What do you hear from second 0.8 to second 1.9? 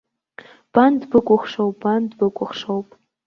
дбыкәыхшоуп,